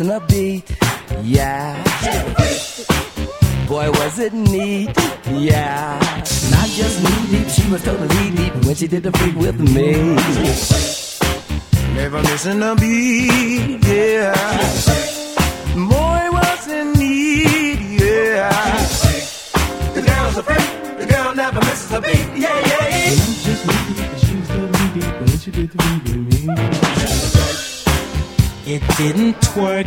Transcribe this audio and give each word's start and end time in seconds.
dancing 0.00 0.10
a 0.10 0.20
beat, 0.26 0.76
yeah. 1.22 1.76
Boy, 3.66 3.90
was 3.90 4.18
it 4.18 4.32
neat, 4.32 4.90
yeah. 5.28 5.98
Not 6.50 6.68
just 6.68 7.02
knee 7.02 7.38
deep, 7.38 7.48
she 7.48 7.70
was 7.70 7.82
totally 7.84 8.30
deep 8.30 8.54
when 8.64 8.74
she 8.74 8.86
did 8.86 9.02
the 9.02 9.12
freak 9.12 9.36
with 9.36 9.60
me. 9.60 10.16
Never 11.94 12.22
missing 12.22 12.62
a 12.62 12.74
beat, 12.76 13.84
yeah. 13.86 14.32
Boy, 15.74 16.28
was 16.32 16.68
it 16.68 16.96
neat, 16.96 18.00
yeah. 18.00 18.50
The 19.94 20.02
girl's 20.02 20.36
a 20.36 20.42
freak, 20.42 20.98
the 20.98 21.06
girl 21.06 21.34
never 21.34 21.60
misses 21.60 21.92
a 21.92 22.00
beat, 22.00 22.26
yeah, 22.36 22.58
yeah. 22.66 23.10
Not 23.10 23.36
just 23.44 23.66
knee 23.66 23.94
deep, 23.96 24.18
she 24.18 24.36
was 24.36 24.48
totally 24.48 25.00
deep 25.00 25.20
when 25.20 25.38
she 25.38 25.50
did 25.50 25.70
the 25.70 25.82
freak 25.82 26.04
with 26.04 26.46
me. 26.48 26.99
It 28.72 28.82
didn't 28.96 29.56
work, 29.56 29.86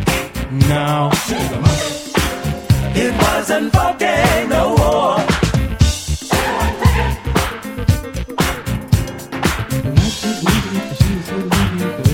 no. 0.68 1.10
It 2.94 3.16
wasn't 3.16 3.72
fucking 3.72 4.48
no 4.50 4.74
war. 4.76 5.24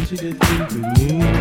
She 0.07 0.17
did 0.17 0.39
things 0.39 0.75
me. 0.77 1.40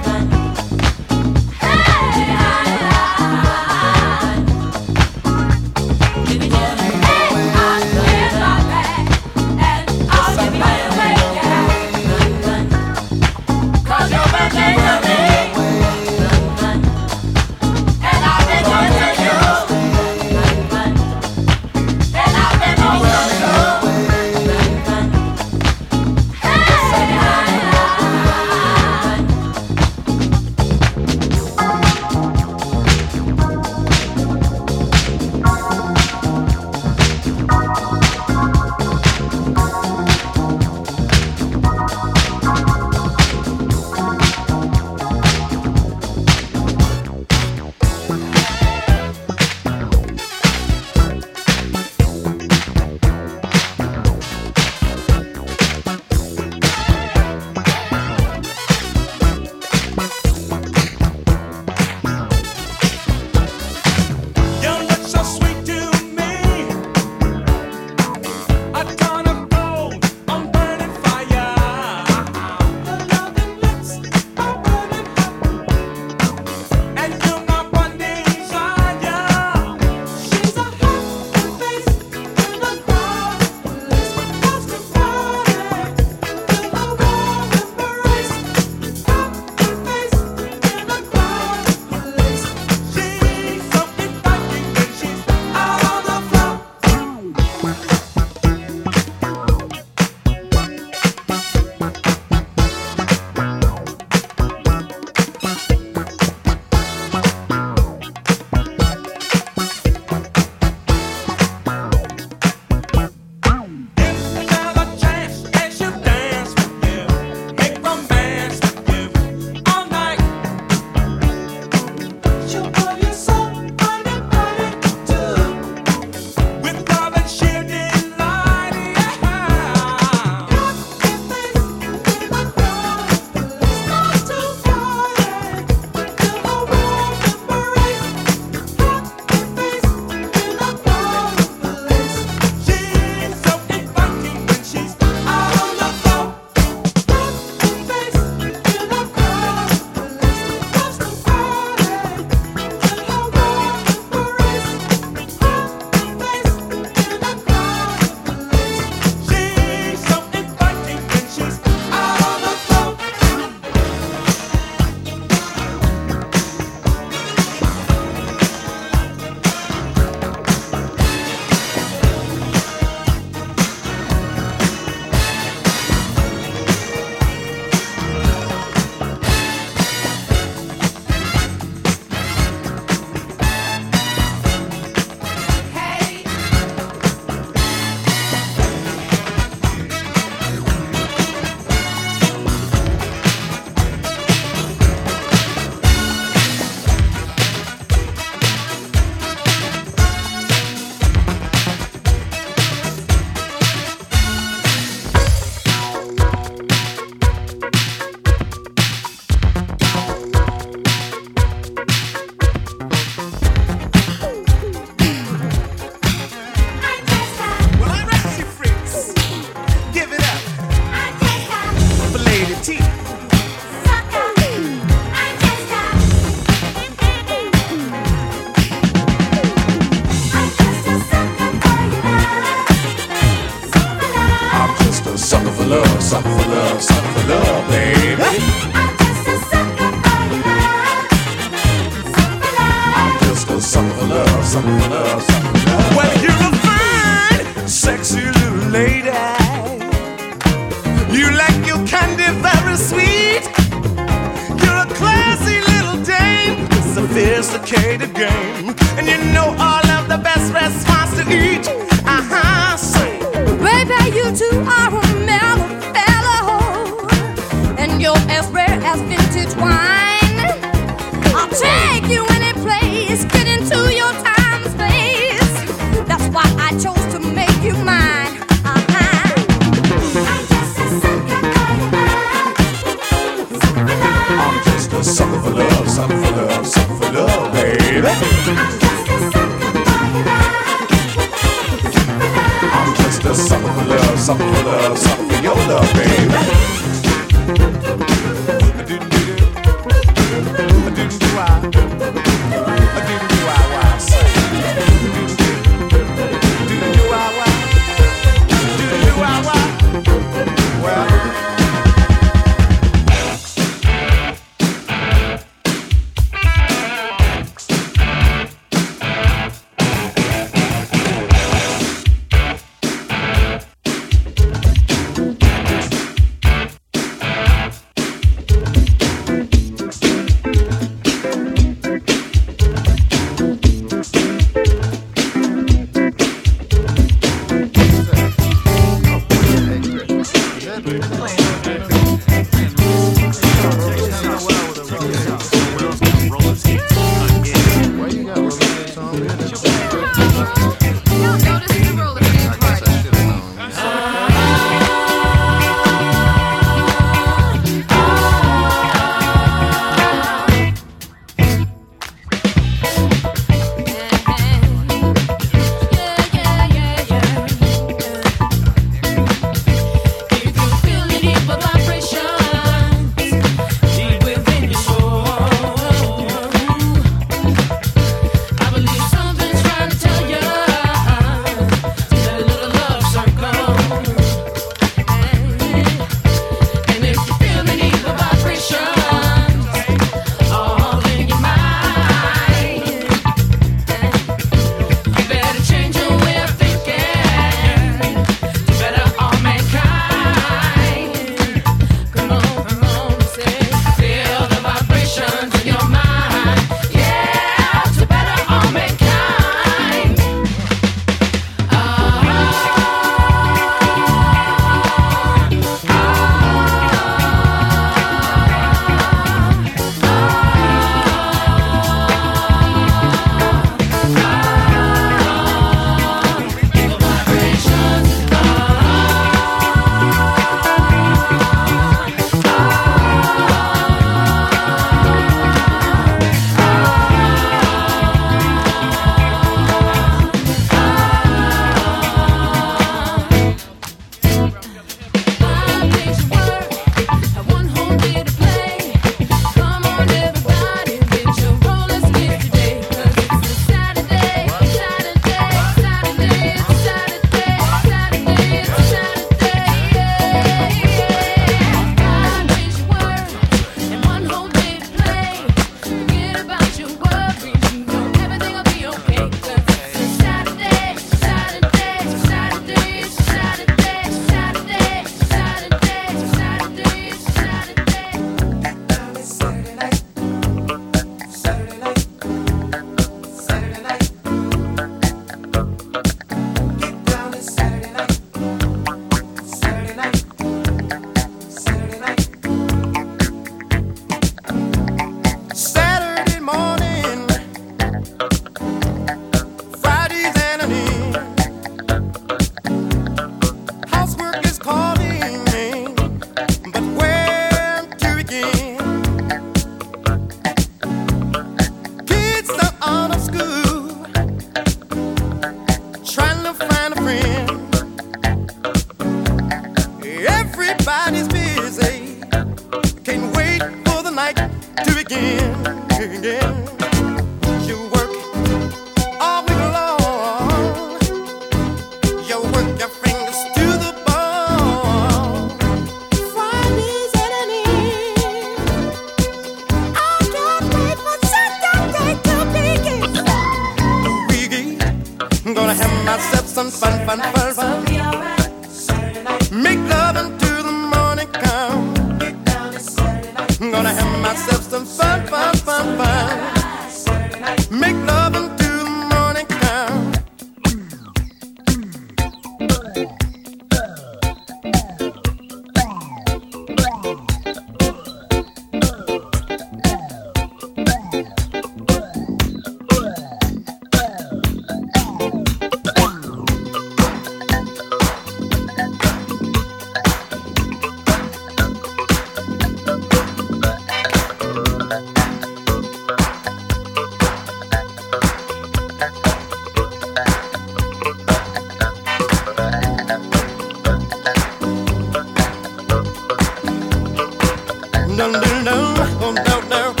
Dun, 598.17 598.33
dun, 598.33 598.67
oh, 598.67 599.31
no, 599.31 599.61
no. 599.69 600.00